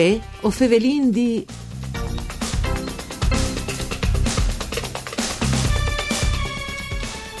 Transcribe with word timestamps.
Uè, 0.00 0.18
o 0.40 0.48
Fevelin 0.48 1.10
di... 1.10 1.44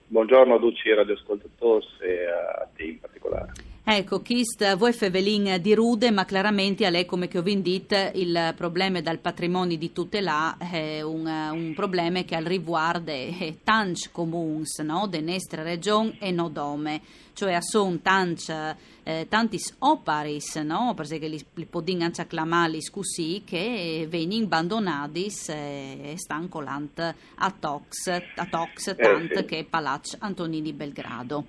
Buongiorno 0.07 0.55
a 0.55 0.59
tutti 0.59 0.87
i 0.87 0.93
radioascoltatori 0.93 1.85
e 1.99 2.25
a 2.25 2.67
te 2.73 2.83
in 2.83 2.99
particolare. 2.99 3.72
Ecco, 3.85 4.21
Kist, 4.21 4.77
voi 4.77 4.93
fevelin 4.93 5.57
di 5.59 5.75
Rude, 5.75 6.09
ma 6.09 6.23
chiaramente 6.23 6.85
a 6.85 6.89
lei, 6.89 7.05
come 7.05 7.27
che 7.27 7.39
ho 7.39 7.41
vendito, 7.41 7.97
il 8.13 8.53
problema 8.55 9.01
dal 9.01 9.19
patrimonio 9.19 9.75
di 9.75 9.91
tutela 9.91 10.55
è 10.57 11.01
un, 11.01 11.25
un 11.25 11.73
problema 11.75 12.21
che 12.21 12.33
al 12.33 12.45
riguarda 12.45 13.11
tanti 13.61 14.07
comuni 14.09 14.63
no? 14.83 15.05
de 15.07 15.19
nostra 15.19 15.63
regione 15.63 16.15
e 16.19 16.31
non 16.31 16.53
dome, 16.53 17.01
cioè 17.33 17.57
sono 17.59 17.99
tanti, 18.01 18.53
eh, 19.03 19.27
tanti 19.27 19.61
oparis, 19.79 20.55
no? 20.55 20.93
perché 20.95 21.27
li, 21.27 21.45
li 21.55 21.65
podin 21.65 22.03
anche 22.03 22.21
acclamare 22.21 22.79
così, 22.89 23.43
che 23.45 24.07
vengono 24.09 24.45
abbandonati 24.45 25.29
e 25.47 26.13
stanno 26.15 26.47
colando 26.47 27.13
a 27.35 27.51
Tox, 27.51 28.07
a 28.07 28.47
Tox, 28.49 28.95
tant 28.95 29.31
eh 29.31 29.37
sì. 29.39 29.45
che 29.45 29.67
Palazzo 29.69 30.15
Antonini 30.19 30.71
Belgrado. 30.71 31.47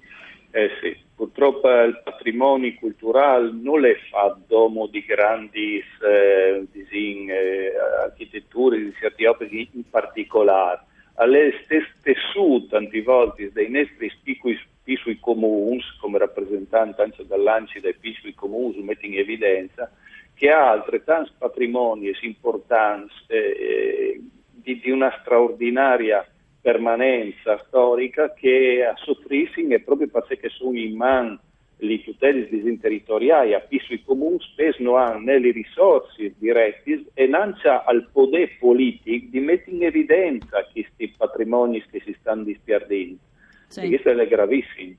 Eh 0.56 0.70
sì, 0.80 0.96
purtroppo 1.16 1.68
il 1.68 2.00
patrimonio 2.04 2.72
culturale 2.78 3.50
non 3.52 3.84
è 3.84 3.96
fatto 4.08 4.70
di 4.88 5.04
grandi 5.04 5.78
eh, 5.78 6.64
disin, 6.70 7.28
eh, 7.28 7.72
architetture 8.04 8.78
di 8.78 8.94
certi 8.96 9.24
opere 9.24 9.50
in 9.52 9.82
particolare. 9.90 10.82
Alle 11.14 11.60
stesse 11.64 11.92
tessute, 12.02 12.68
tante 12.68 13.02
volte, 13.02 13.50
dei 13.52 13.68
nostri 13.68 14.12
piccoli, 14.22 14.56
piccoli 14.84 15.18
comuni, 15.18 15.80
come 15.98 16.18
rappresentanti 16.18 17.00
anche 17.00 17.26
dall'ANCI 17.26 17.80
dei 17.80 17.94
piccoli 17.94 18.32
comuni, 18.34 18.80
mette 18.80 19.06
in 19.06 19.18
evidenza 19.18 19.90
che 20.34 20.50
ha 20.50 20.70
altrettanti 20.70 21.32
patrimoni 21.36 22.12
importanti 22.20 23.12
eh, 23.26 24.20
di, 24.52 24.78
di 24.78 24.90
una 24.92 25.12
straordinaria 25.20 26.24
permanenza 26.64 27.62
storica 27.66 28.32
che 28.32 28.82
a 28.90 28.96
soffrissing 28.96 29.74
è 29.74 29.80
proprio 29.80 30.08
perché 30.08 30.48
sono 30.48 30.78
in 30.78 30.96
man 30.96 31.38
le 31.76 32.02
tutele 32.02 32.48
disinterritoriali 32.48 33.52
a 33.52 33.62
i 33.68 34.02
comuni 34.02 34.38
spesso 34.40 34.82
non 34.82 34.98
hanno 34.98 35.38
le 35.38 35.50
risorse 35.50 36.32
dirette 36.38 37.04
e 37.12 37.28
lancia 37.28 37.84
al 37.84 38.08
potere 38.10 38.56
politico 38.58 39.26
di 39.28 39.40
mettere 39.40 39.76
in 39.76 39.84
evidenza 39.84 40.64
questi 40.72 41.12
patrimoni 41.14 41.84
che 41.90 42.00
si 42.02 42.16
stanno 42.18 42.44
disperdendo. 42.44 43.18
Sì. 43.66 43.86
Questo 43.88 44.08
è 44.08 44.26
gravissimo. 44.26 44.94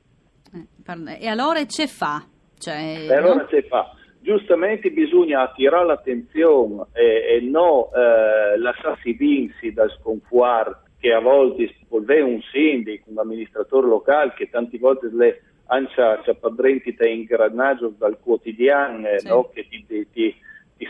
Eh, 0.54 1.18
e 1.20 1.28
allora 1.28 1.66
ce 1.66 1.88
fa? 1.88 2.24
Cioè, 2.60 3.08
e 3.10 3.14
allora 3.14 3.42
no? 3.42 3.48
ce 3.48 3.64
fa? 3.64 3.92
Giustamente 4.20 4.92
bisogna 4.92 5.42
attirare 5.42 5.86
l'attenzione 5.86 6.86
e, 6.94 7.38
e 7.38 7.42
non 7.42 7.86
eh, 7.94 8.58
lasciarsi 8.60 9.14
vinci 9.14 9.74
dal 9.74 9.90
sconforto 10.00 10.85
che 11.06 11.14
a 11.14 11.20
volte 11.20 11.66
è 12.08 12.22
un 12.22 12.42
sindaco, 12.52 13.12
un 13.12 13.20
amministratore 13.20 13.86
locale 13.86 14.34
che 14.36 14.50
tante 14.50 14.80
volte 14.80 15.12
le 15.14 15.44
ancia 15.68 16.20
padrentita 16.34 17.08
in 17.08 17.26
granaggio 17.26 17.94
dal 17.96 18.18
quotidiano 18.20 19.08
sì. 19.18 19.28
no? 19.28 19.52
che 19.54 19.68
ti, 19.70 19.86
ti, 19.86 20.08
ti, 20.12 20.36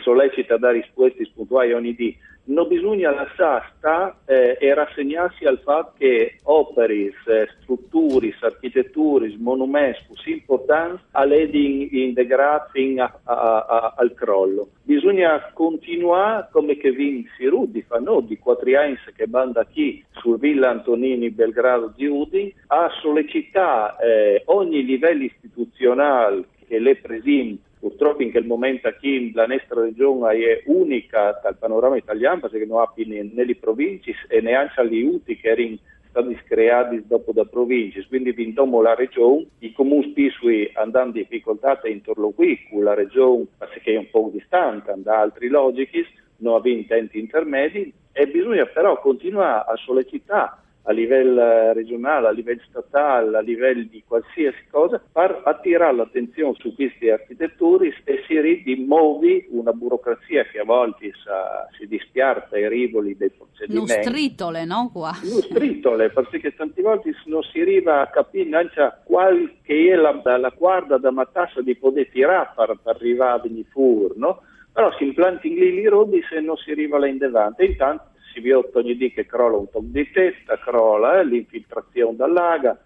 sollecita 0.02 0.54
a 0.54 0.58
dare 0.58 0.80
risposte 0.80 1.28
puntuali 1.34 1.72
ogni 1.72 1.94
dì. 1.94 2.16
Non 2.48 2.68
bisogna 2.68 3.10
lasciare 3.10 3.64
sta 3.76 4.20
eh, 4.24 4.56
e 4.60 4.72
rassegnarsi 4.72 5.44
al 5.46 5.58
fatto 5.64 5.94
che 5.98 6.38
opere, 6.44 6.94
eh, 6.94 7.12
strutture, 7.60 8.32
architetture, 8.40 9.34
monumenti 9.38 9.98
così 10.06 10.30
importanti 10.30 11.02
all'edin 11.10 11.88
integrati 11.90 12.94
a, 12.98 13.12
a, 13.24 13.66
a, 13.68 13.94
al 13.96 14.14
crollo. 14.14 14.68
Bisogna 14.82 15.50
continuare 15.52 16.46
come 16.52 16.76
che 16.76 16.92
vinci 16.92 17.46
Rudi 17.46 17.82
fa 17.82 17.98
no, 17.98 18.20
di 18.20 18.38
quattro 18.38 18.78
anni 18.78 18.96
che 19.16 19.26
banda 19.26 19.64
qui 19.64 20.04
sul 20.12 20.38
Villa 20.38 20.70
Antonini 20.70 21.30
Belgrado 21.30 21.92
di 21.96 22.06
Udin 22.06 22.52
a 22.68 22.88
sollecitare 23.00 23.96
eh, 24.04 24.42
ogni 24.46 24.84
livello 24.84 25.24
istituzionale 25.24 26.44
che 26.68 26.78
le 26.78 26.96
presenta 26.96 27.65
Purtroppo 27.78 28.22
in 28.22 28.30
quel 28.30 28.46
momento 28.46 28.92
qui 28.98 29.32
la 29.32 29.46
nostra 29.46 29.82
regione 29.82 30.38
è 30.38 30.62
unica 30.66 31.38
dal 31.42 31.56
panorama 31.56 31.96
italiano 31.96 32.40
perché 32.40 32.64
non 32.64 32.80
ha 32.80 32.92
nelle 32.96 33.56
province 33.56 34.12
e 34.28 34.40
neanche 34.40 34.80
agli 34.80 35.02
UTI 35.02 35.36
che 35.36 35.48
erano 35.48 35.76
stati 36.08 36.34
creati 36.46 37.06
dopo 37.06 37.32
da 37.32 37.44
province, 37.44 38.06
quindi 38.08 38.32
vintomo 38.32 38.80
la 38.80 38.94
regione, 38.94 39.46
i 39.58 39.72
comuni 39.72 40.10
spesso 40.10 40.46
andando 40.80 41.18
in 41.18 41.24
difficoltà 41.28 41.78
a 41.78 41.88
interloquire 41.88 42.66
con 42.70 42.82
la 42.82 42.94
regione 42.94 43.44
perché 43.58 43.92
è 43.92 43.98
un 43.98 44.08
po' 44.10 44.30
distante 44.32 44.92
da 44.96 45.20
altri 45.20 45.48
logici, 45.48 46.04
non 46.38 46.54
avendo 46.54 46.78
intenti 46.78 47.18
intermedi 47.18 47.92
e 48.12 48.26
bisogna 48.26 48.64
però 48.64 48.98
continuare 49.00 49.64
a 49.70 49.76
sollecitare 49.76 50.64
a 50.88 50.92
livello 50.92 51.72
regionale, 51.72 52.28
a 52.28 52.30
livello 52.30 52.62
statale, 52.68 53.36
a 53.36 53.40
livello 53.40 53.84
di 53.90 54.02
qualsiasi 54.06 54.66
cosa, 54.70 55.02
per 55.12 55.42
attirare 55.44 55.96
l'attenzione 55.96 56.54
su 56.58 56.74
queste 56.74 57.10
architetture 57.10 57.92
e 58.04 58.22
si 58.26 58.40
rimuovi 58.40 59.46
una 59.50 59.72
burocrazia 59.72 60.44
che 60.44 60.60
a 60.60 60.64
volte 60.64 61.10
sa, 61.24 61.68
si 61.76 61.88
dispiarta 61.88 62.54
ai 62.54 62.68
rivoli 62.68 63.16
dei 63.16 63.30
procedimenti. 63.30 63.92
Non 63.94 64.02
stritole, 64.02 64.64
no? 64.64 64.90
Qua. 64.92 65.12
Non 65.22 65.40
stritole, 65.42 66.10
perché 66.10 66.54
tante 66.54 66.82
volte 66.82 67.12
non 67.24 67.42
si 67.42 67.60
arriva 67.60 68.02
a 68.02 68.06
capire 68.06 68.48
neanche 68.48 68.98
qual 69.04 69.54
è 69.62 69.94
la, 69.94 70.20
la 70.38 70.52
guarda 70.56 70.98
da 70.98 71.10
matassa 71.10 71.62
di 71.62 71.74
poter 71.74 72.08
tirare 72.10 72.50
per, 72.54 72.78
per 72.80 72.94
arrivare 72.94 73.48
a 73.48 73.50
fuori, 73.70 74.14
no? 74.16 74.42
Però 74.72 74.92
si 74.98 75.04
implanti 75.04 75.52
lì 75.52 75.80
i 75.80 75.88
robi 75.88 76.22
se 76.28 76.38
non 76.40 76.56
si 76.56 76.70
arriva 76.70 76.98
là 76.98 77.08
in 77.08 77.18
davanti. 77.18 77.64
Intanto 77.64 78.14
vede 78.40 78.70
ogni 78.72 78.96
dì 78.96 79.12
che 79.12 79.26
crolla 79.26 79.56
un 79.56 79.70
tocco 79.70 79.84
di 79.86 80.10
testa, 80.10 80.58
crolla 80.58 81.20
eh, 81.20 81.24
l'infiltrazione 81.24 82.16
dall'aga, 82.16 82.78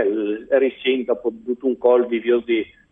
il 0.00 0.46
ricinto 0.50 1.20
tutto 1.44 1.66
un 1.66 1.78
colpo 1.78 2.08
di 2.08 2.20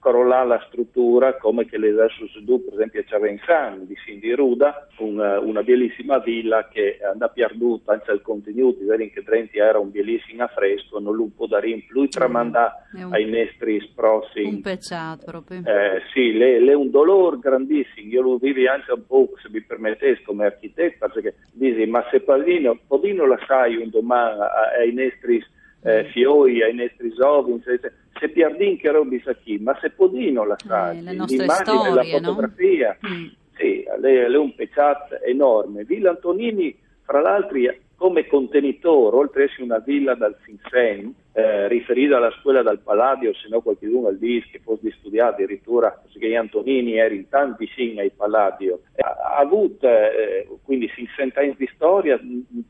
crollare 0.01 0.49
la 0.49 0.65
struttura 0.67 1.37
come 1.37 1.67
che 1.67 1.77
le 1.77 1.95
su 2.09 2.27
per 2.65 2.73
esempio 2.73 3.01
a 3.01 3.05
Ciavensano 3.05 3.85
di 3.85 3.95
Cindy 3.97 4.33
Ruda, 4.33 4.89
una, 4.99 5.39
una, 5.39 5.63
bellissima 5.63 6.19
villa 6.19 6.69
che 6.69 6.99
andò 7.03 7.31
perduta 7.33 7.93
anche 7.93 8.11
il 8.11 8.23
contenuto, 8.23 8.85
vedi 8.87 9.11
che 9.11 9.23
Trenti 9.23 9.59
era 9.59 9.79
un 9.79 9.91
bellissimo 9.91 10.43
affresco, 10.43 10.99
non 10.99 11.15
lo 11.15 11.29
può 11.37 11.47
dare 11.47 11.69
in 11.69 11.87
più, 11.87 12.09
tramanda 12.09 12.87
un, 12.95 13.13
ai 13.13 13.27
nostri 13.27 13.79
sprossi. 13.81 14.41
Un 14.41 14.63
peccato 14.63 15.27
proprio. 15.27 15.59
Eh, 15.59 16.01
sì, 16.13 16.33
le 16.33 16.73
un 16.73 16.91
dolore 16.91 17.39
grandissimo, 17.39 18.11
io 18.11 18.23
lo 18.23 18.37
vivi 18.39 18.67
anche 18.67 18.93
un 18.93 19.07
po', 19.07 19.29
se 19.43 19.49
mi 19.51 19.61
permettete, 19.61 20.23
come 20.23 20.47
architetto, 20.47 21.11
perché 21.13 21.35
dici, 21.53 21.85
ma 21.85 22.03
se 22.11 22.21
Pallino, 22.21 22.79
Podino 22.87 23.27
la 23.27 23.39
sai 23.47 23.77
un 23.77 23.91
domani 23.91 24.41
ai 24.79 24.93
nostri 24.95 25.45
eh, 25.83 26.05
fiori, 26.13 26.63
ai 26.63 26.75
nostri 26.75 27.13
zovi, 27.15 27.61
se 27.63 28.29
Piardin 28.29 28.77
che 28.77 28.91
robi 28.91 29.21
sa 29.25 29.35
chi, 29.35 29.59
ma 29.59 29.77
se 29.81 29.91
Podino 29.91 30.45
la 30.45 30.57
sa, 30.59 30.93
eh, 30.93 31.01
l'immagine 31.01 31.95
la 31.95 32.05
fotografia, 32.05 32.97
no? 33.01 33.09
mm. 33.09 33.27
sì, 33.57 33.83
è 33.83 34.37
un 34.37 34.55
peccato 34.55 35.21
enorme. 35.23 35.85
Villa 35.85 36.11
Antonini, 36.11 36.77
fra 37.03 37.21
l'altro, 37.21 37.59
come 37.97 38.27
contenitore, 38.27 39.17
oltre 39.17 39.43
a 39.43 39.45
essere 39.45 39.63
una 39.63 39.79
villa 39.79 40.15
dal 40.15 40.37
Sinsen, 40.45 41.15
eh, 41.33 41.69
riferita 41.69 42.17
alla 42.17 42.35
scuola 42.41 42.63
del 42.63 42.81
Palladio, 42.81 43.33
se 43.35 43.49
no 43.49 43.61
qualcuno 43.61 44.09
al 44.09 44.19
dice 44.19 44.49
che 44.53 44.61
fosse 44.63 44.91
studiato 44.99 45.35
addirittura 45.35 45.91
perché 45.91 46.35
Antonini 46.35 46.97
era 46.97 47.15
in 47.15 47.29
tanti 47.29 47.67
vicini 47.67 48.01
ai 48.01 48.11
Palladio, 48.11 48.81
eh, 48.95 49.03
ha, 49.03 49.37
avuto 49.37 49.87
eh, 49.87 50.49
quindi 50.65 50.91
60 50.95 51.41
anni 51.41 51.55
di 51.57 51.71
storia, 51.75 52.19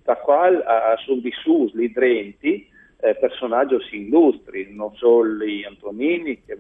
da 0.03 0.17
quale 0.17 0.65
sono 1.05 1.21
vissuti 1.21 1.79
gli 1.79 1.93
drenti, 1.93 2.69
eh, 3.03 3.15
personaggi 3.17 3.77
illustri, 3.93 4.75
non 4.75 4.95
solo 4.95 5.45
Antonini 5.67 6.43
che 6.45 6.57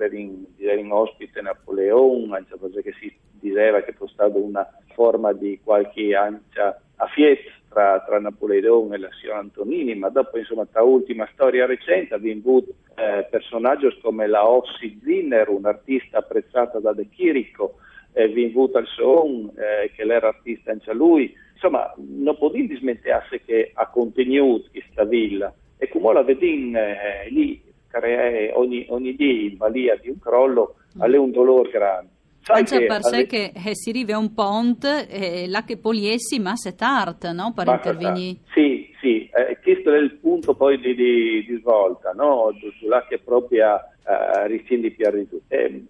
erano 0.59 0.97
ospite 0.97 1.41
Napoleone, 1.43 2.37
anche 2.37 2.57
perché 2.57 2.95
si 2.99 3.15
diceva 3.33 3.83
che 3.83 3.93
fosse 3.93 4.15
stata 4.15 4.39
una 4.39 4.67
forma 4.95 5.33
di 5.33 5.61
qualche 5.63 6.15
ancia 6.15 6.81
a 6.97 7.07
fiet 7.07 7.41
tra, 7.69 8.01
tra, 8.07 8.19
Napoleone 8.19 8.97
e 8.97 8.99
la 8.99 9.09
signora 9.21 9.39
Antonini, 9.39 9.95
ma 9.95 10.09
dopo 10.09 10.39
insomma 10.39 10.67
tra 10.67 10.83
ultima 10.83 11.29
storia 11.33 11.67
recente 11.67 12.15
abbiamo 12.15 12.41
avuto 12.41 12.75
eh, 12.97 13.27
personaggi 13.31 13.87
come 14.01 14.27
la 14.27 14.49
Ossi 14.49 14.99
Zinner, 15.03 15.49
un'artista 15.49 16.19
apprezzata 16.19 16.81
da 16.81 16.93
De 16.93 17.09
Chirico, 17.09 17.77
eh, 18.13 18.29
Vinvuto 18.29 18.79
al 18.79 18.87
Son, 18.87 19.51
eh, 19.57 19.91
che 19.95 20.03
era 20.03 20.29
artista 20.29 20.73
anche 20.73 20.93
lui, 20.93 21.33
insomma 21.53 21.93
non 21.97 22.37
possiamo 22.39 22.67
dismettersi 22.67 23.41
che 23.45 23.71
ha 23.75 23.87
contenuto 23.89 24.69
questa 24.73 25.05
villa 25.05 25.55
e 25.81 25.89
come 25.89 26.13
la 26.13 26.23
vediamo 26.23 26.77
eh, 26.77 27.31
lì 27.31 27.61
crea 27.89 28.57
ogni, 28.59 28.85
ogni 28.91 29.17
dia 29.17 29.49
in 29.49 29.57
balia 29.57 29.97
di 29.97 30.11
un 30.11 30.19
crollo, 30.19 30.77
mm. 30.99 31.03
è 31.03 31.17
un 31.17 31.31
dolore 31.31 31.71
grande. 31.71 32.09
Anche 32.47 32.87
per 32.87 33.03
sé 33.05 33.27
che 33.27 33.53
eh, 33.55 33.75
si 33.75 34.05
a 34.11 34.19
un 34.19 34.35
ponte, 34.35 35.09
eh, 35.09 35.49
là 35.49 35.63
che 35.65 35.77
poliessi, 35.77 36.41
ma 36.41 36.57
se 36.57 36.75
tard, 36.75 37.25
no? 37.25 37.53
Per 37.55 37.67
intervenire. 37.67 38.39
Sì, 38.53 38.91
sì, 39.01 39.29
eh, 39.33 39.59
questo 39.63 39.93
è 39.93 39.99
il 39.99 40.15
punto 40.15 40.55
poi 40.55 40.81
di, 40.81 40.95
di, 40.95 41.45
di 41.47 41.59
svolta, 41.61 42.13
no? 42.13 42.51
Là 42.89 43.07
che 43.09 43.19
proprio 43.19 43.77
eh, 43.77 44.47
riscindi 44.49 44.91
più 44.91 45.07
arrivato. 45.07 45.41
Eh, 45.49 45.85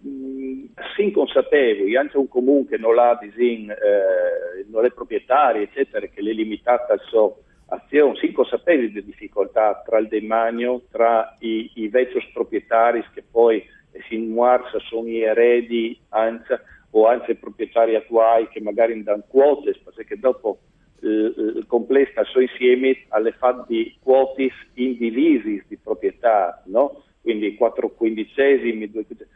sin 0.95 1.11
consapevoli, 1.11 1.95
anche 1.95 2.17
un 2.17 2.27
comune 2.27 2.67
che 2.67 2.77
non 2.77 2.99
ha 2.99 3.17
disin, 3.19 3.69
eh, 3.71 4.65
non 4.69 4.85
è 4.85 4.91
proprietario, 4.91 5.63
eccetera, 5.63 6.05
che 6.05 6.19
è 6.19 6.21
limitata 6.21 6.93
al 6.93 7.01
suo 7.07 7.37
azione, 7.91 8.17
sin 8.19 8.31
consapevoli 8.31 8.91
delle 8.91 9.05
difficoltà 9.05 9.81
tra 9.85 9.99
il 9.99 10.07
demanio, 10.07 10.83
tra 10.89 11.35
i, 11.39 11.69
i 11.75 11.89
vecchi 11.89 12.25
proprietari 12.33 13.03
che 13.13 13.23
poi 13.29 13.63
si 14.07 14.15
inmuarsa 14.15 14.79
sono 14.79 15.07
gli 15.07 15.19
eredi 15.19 15.99
anzi, 16.09 16.53
o 16.91 17.07
anzi 17.07 17.31
i 17.31 17.35
proprietari 17.35 17.95
attuali 17.95 18.47
che 18.47 18.61
magari 18.61 19.03
danno 19.03 19.25
quote, 19.27 19.77
perché 19.93 20.17
dopo 20.17 20.59
il 21.01 21.65
complesso 21.67 22.23
suo 22.25 22.41
insieme 22.41 23.05
alle 23.09 23.31
fatti 23.31 23.97
quote 24.01 24.51
indivisi 24.75 25.63
di 25.67 25.77
proprietà, 25.77 26.61
no? 26.65 27.03
Quindi 27.21 27.55
4 27.55 27.89
quindicesimi, 27.89 28.91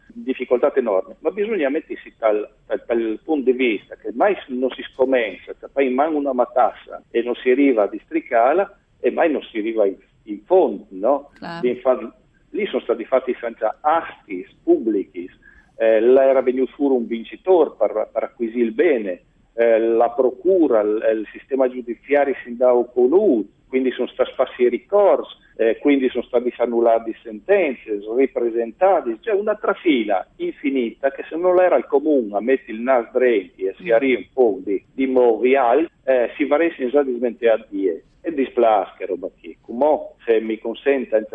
difficoltà 0.07 0.73
enormi, 0.75 1.15
ma 1.19 1.29
bisogna 1.31 1.69
mettersi 1.69 2.13
dal, 2.17 2.49
dal, 2.65 2.83
dal, 2.85 3.19
punto 3.23 3.51
di 3.51 3.57
vista 3.57 3.95
che 3.95 4.11
mai 4.13 4.35
non 4.47 4.71
si 4.71 4.81
scommensa, 4.93 5.53
che 5.53 5.67
poi 5.71 5.89
manca 5.93 6.17
una 6.17 6.33
matassa 6.33 7.03
e 7.11 7.21
non 7.21 7.35
si 7.35 7.49
arriva 7.51 7.83
a 7.83 7.87
districala 7.87 8.77
e 8.99 9.11
mai 9.11 9.31
non 9.31 9.43
si 9.43 9.59
arriva 9.59 9.85
in, 9.85 9.95
in 10.23 10.41
fondo, 10.45 10.87
no? 10.89 11.31
Claro. 11.35 12.13
Lì 12.49 12.65
sono 12.67 12.81
stati 12.81 13.03
fatti 13.03 13.35
senza 13.39 13.77
asti 13.81 14.47
pubblici, 14.63 15.29
eh, 15.77 15.97
era 15.97 16.41
venuto 16.41 16.71
fuori 16.71 16.95
un 16.95 17.05
vincitore 17.05 17.71
per, 17.77 18.09
per 18.11 18.23
acquisire 18.23 18.63
il 18.63 18.71
bene, 18.71 19.21
eh, 19.53 19.79
la 19.79 20.09
procura, 20.09 20.79
il, 20.81 21.03
il, 21.17 21.27
sistema 21.31 21.69
giudiziario 21.69 22.33
si 22.41 22.49
andava 22.49 22.83
conosciuto, 22.85 23.49
quindi 23.67 23.91
sono 23.91 24.07
stati 24.07 24.31
fatti 24.35 24.69
ricorsi, 24.69 25.35
eh, 25.57 25.77
quindi 25.79 26.09
sono 26.09 26.23
stati 26.23 26.53
annullati 26.57 27.15
sentenze, 27.23 27.99
ripresentati, 28.15 29.17
cioè 29.21 29.35
una 29.35 29.55
trafila 29.55 30.27
infinita 30.37 31.11
che 31.11 31.23
se 31.29 31.37
non 31.37 31.59
era 31.59 31.77
il 31.77 31.85
comune 31.85 32.35
a 32.35 32.41
mettere 32.41 32.73
il 32.73 32.81
nas 32.81 33.09
drenti 33.11 33.63
e 33.63 33.75
si 33.77 33.89
arriva 33.91 34.19
un 34.19 34.27
po' 34.33 34.59
di, 34.61 34.83
di 34.93 35.07
movi 35.07 35.55
alti, 35.55 35.91
eh, 36.03 36.31
si 36.35 36.45
varesse 36.45 36.89
già 36.89 37.03
di 37.03 37.17
die. 37.69 38.03
E 38.21 38.33
displasca 38.33 39.05
roba 39.05 39.29
qui. 39.39 39.55
Come 39.61 40.13
se 40.25 40.41
mi 40.41 40.57
consente, 40.57 41.25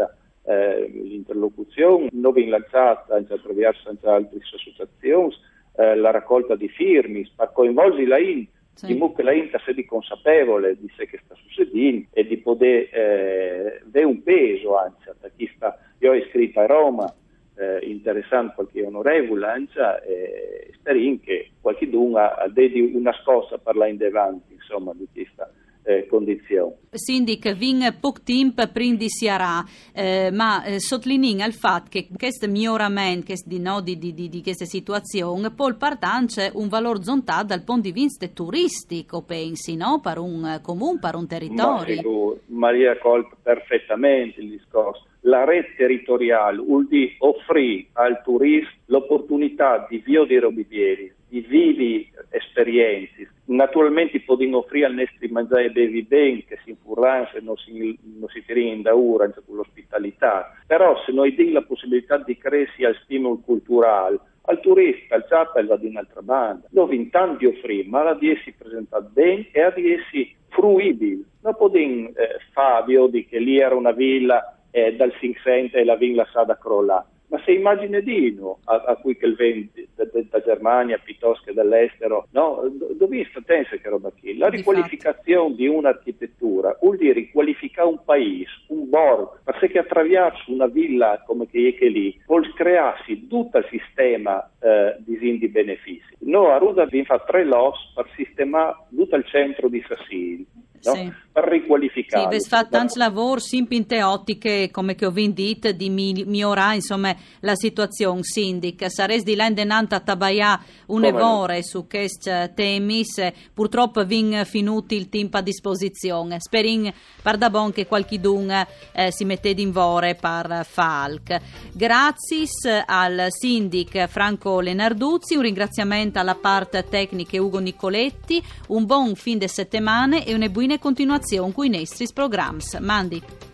eh, 0.43 0.91
l'interlocuzione, 0.93 2.09
non 2.11 2.33
viene 2.33 2.51
lanciata 2.51 3.15
attraverso 3.15 3.97
altre 4.03 4.39
associazioni, 4.41 5.33
eh, 5.77 5.95
la 5.95 6.11
raccolta 6.11 6.57
di 6.57 6.69
firmi, 6.69 7.31
per 7.37 7.53
coinvolgere 7.53 8.07
la 8.07 8.19
IN, 8.19 8.45
sì. 8.75 8.87
di 8.87 9.13
che 9.15 9.23
la 9.23 9.33
IN 9.33 9.51
sia 9.51 9.85
consapevole 9.87 10.77
di 10.79 10.91
sé 10.97 11.07
che 11.07 11.21
sta 11.25 11.35
succedendo 11.37 12.09
e 12.53 12.89
di 12.89 12.89
poter 12.89 12.89
eh, 12.93 13.83
avere 13.87 14.05
un 14.05 14.23
peso 14.23 14.77
anzi, 14.77 15.11
da 15.21 15.29
chi 15.37 15.51
sta, 15.55 15.79
io 15.99 16.11
ho 16.11 16.15
iscritto 16.15 16.61
a 16.61 16.67
Roma, 16.67 17.15
eh, 17.57 17.79
interessante 17.83 18.55
qualche 18.55 18.85
onorevole 18.85 19.41
lancia 19.41 20.01
e 20.03 20.71
speriamo 20.75 21.19
che 21.23 21.51
qualcuno 21.61 22.17
ha 22.19 22.49
dedi 22.49 22.93
una 22.95 23.13
scossa 23.23 23.59
per 23.59 23.77
la 23.77 23.87
in 23.87 23.97
davanti, 23.97 24.55
insomma, 24.55 24.93
di 24.95 25.07
chi 25.13 25.29
sta 25.33 25.51
eh, 25.83 26.07
condizioni. 26.07 26.75
Sindic, 26.91 27.55
vin 27.55 27.97
poco 28.01 28.21
tempo 28.25 28.67
prima 28.69 28.97
di 28.97 29.09
Siarà, 29.09 29.65
eh, 29.95 30.31
ma 30.33 30.65
eh, 30.65 30.81
sottolinea 30.81 31.47
il 31.47 31.53
fatto 31.53 31.89
che 31.91 32.09
questo 32.17 32.49
miglioramento 32.49 33.27
questo 33.27 33.49
di, 33.49 33.59
no, 33.61 33.81
di, 33.81 33.99
di, 33.99 34.13
di, 34.13 34.43
questa 34.43 34.65
situazione 34.65 35.51
può 35.51 35.75
partire 35.77 36.51
un 36.55 36.69
valore 36.69 37.03
zontato 37.03 37.47
dal 37.47 37.63
punto 37.63 37.83
di 37.83 37.93
vista 37.93 38.27
turistico, 38.29 39.23
pensi, 39.23 39.77
no? 39.77 40.01
per 40.01 40.19
un 40.19 40.61
comune, 40.63 40.99
per 40.99 41.15
un 41.15 41.27
territorio. 41.27 42.39
Ma, 42.47 42.69
Maria 42.69 42.99
colto 42.99 43.37
perfettamente 43.43 44.41
il 44.41 44.51
discorso 44.51 45.09
la 45.25 45.45
rete 45.45 45.75
territoriale 45.77 46.59
vuol 46.59 46.87
dire 46.87 47.15
offrire 47.19 47.89
al 47.93 48.23
turista 48.23 48.71
l'opportunità 48.87 49.87
di 49.89 49.99
via 49.99 50.25
di 50.25 50.39
robivieri, 50.39 51.13
di 51.31 51.41
vivi 51.41 52.11
esperienze. 52.31 53.31
Naturalmente 53.47 54.21
possiamo 54.21 54.59
offrire 54.59 54.87
al 54.87 54.95
nostri 54.95 55.29
mangiare 55.29 55.67
e 55.67 55.71
bevi 55.71 56.03
bene, 56.03 56.45
che 56.45 56.59
si 56.65 56.71
infurranno 56.71 57.29
se 57.33 57.41
non 57.41 57.57
si, 57.57 57.97
non 58.19 58.29
si 58.29 58.45
tirano 58.45 58.83
da 58.83 58.97
ora 58.97 59.25
anche 59.25 59.41
con 59.47 59.57
l'ospitalità. 59.57 60.53
Però 60.67 61.01
se 61.07 61.13
noi 61.13 61.35
diamo 61.35 61.53
la 61.53 61.63
possibilità 61.63 62.19
di 62.19 62.37
crescere 62.37 62.89
al 62.89 62.99
stimolo 63.05 63.39
culturale, 63.39 64.19
al 64.43 64.61
turista, 64.61 65.15
al 65.15 65.27
chapel 65.27 65.67
va 65.67 65.77
di 65.77 65.87
un'altra 65.87 66.23
banda, 66.23 66.67
dove 66.71 66.97
intanto 66.97 67.49
offrire, 67.49 67.89
ma 67.89 68.03
la 68.03 68.15
di 68.15 68.31
essi 68.31 68.53
presentare 68.53 69.07
bene 69.13 69.49
e 69.53 69.61
a 69.63 69.71
di 69.71 69.93
essi 69.93 70.35
fruibili. 70.49 71.25
Non 71.43 71.55
possiamo 71.57 72.09
eh, 72.09 72.41
fare 72.53 73.11
di 73.11 73.25
che 73.27 73.39
lì 73.39 73.59
era 73.59 73.77
una 73.77 73.93
villa 73.93 74.59
eh, 74.73 74.97
dal 74.97 75.13
Sing 75.21 75.37
e 75.73 75.85
la 75.85 75.97
villa 75.97 76.27
sa 76.33 76.43
da 76.43 76.59
crollare 76.59 77.07
ma 77.31 77.41
se 77.45 77.53
immagine 77.53 78.03
Dino, 78.03 78.59
a, 78.65 78.85
a 78.89 78.97
cui 78.97 79.17
che 79.17 79.27
il 79.27 79.37
venti 79.37 79.89
da, 79.95 80.05
da, 80.05 80.43
Germania 80.43 80.99
piuttosto 81.03 81.45
che 81.47 81.53
dall'estero, 81.53 82.27
no? 82.33 82.69
dove 82.97 83.27
pensa 83.45 83.77
che 83.77 83.89
roba 83.89 84.11
qui? 84.19 84.37
La 84.37 84.49
riqualificazione 84.49 85.55
di 85.55 85.69
un'architettura 85.69 86.77
vuol 86.81 86.97
dire 86.97 87.13
riqualificare 87.15 87.89
un 87.89 88.03
paese, 88.05 88.51
un 88.69 88.89
borgo, 88.89 89.39
perché 89.45 89.79
attraverso 89.79 90.53
una 90.53 90.67
villa 90.67 91.23
come 91.25 91.49
che 91.49 91.77
è 91.79 91.87
lì, 91.87 92.21
può 92.27 92.41
crearsi 92.55 93.29
tutto 93.29 93.59
il 93.59 93.67
sistema 93.71 94.51
eh, 94.59 94.97
di 94.99 95.49
benefici. 95.49 96.17
Noi 96.21 96.51
a 96.51 96.59
Ruda 96.59 96.83
abbiamo 96.83 97.05
fatto 97.05 97.31
tre 97.31 97.45
loss 97.45 97.93
per 97.95 98.09
sistemare 98.17 98.75
tutto 98.95 99.15
il 99.15 99.25
centro 99.27 99.69
di 99.69 99.85
Sassini 99.87 100.47
no? 100.85 100.95
sì. 100.95 101.13
per 101.33 101.45
riqualificare. 101.45 102.41
Sì, 102.41 102.49
fa 102.49 102.65
tanto 102.65 102.99
lavoro, 102.99 103.41
sempre 103.41 103.77
in 103.77 103.87
teotiche, 103.87 104.71
come 104.71 104.95
che 104.95 105.07
ho 105.07 105.11
detto, 105.11 105.73
di 105.73 105.91
migliorare 105.91 106.77
insomma, 106.77 107.15
la 107.41 107.55
situazione 107.55 108.23
sindica. 108.23 108.89
Saresti 108.89 109.31
di 109.31 109.37
l'endenanta 109.37 109.97
a 109.97 110.01
tabaia 110.01 110.61
un'evore 110.87 111.57
no? 111.57 111.63
su 111.63 111.87
questi 111.87 112.31
temi, 112.55 113.05
purtroppo 113.53 114.05
vin 114.05 114.43
finiti 114.45 114.97
il 114.97 115.09
tempo 115.09 115.37
a 115.37 115.43
disposizione. 115.43 116.41
Sperin 116.41 116.93
per 117.23 117.37
da 117.37 117.51
bon 117.51 117.73
che 117.73 117.87
qualcuno 117.87 118.67
eh, 118.93 119.13
si 119.13 119.25
mette 119.25 119.51
in 119.51 119.71
vore 119.71 120.15
per 120.15 120.67
Falc. 120.69 121.41
Grazie 121.73 122.47
al 122.87 123.27
sindic 123.29 124.07
Franco 124.07 124.61
Lenarduzzi, 124.61 125.37
un 125.37 125.43
ringraziamento 125.43 126.19
alla 126.19 126.35
parte 126.35 126.85
tecnica 126.89 127.41
Ugo 127.41 127.59
Nicoletti, 127.59 128.43
un 128.69 128.87
buon 128.87 129.15
fin 129.15 129.39
de 129.39 129.49
settimane 129.49 130.27
e 130.27 130.35
una 130.35 130.49
buona 130.49 130.70
continuazione 130.79 131.53
con 131.53 131.65
i 131.65 131.71
nostri 131.71 132.07
programmi. 132.13 132.63
Mandi. 132.81 133.50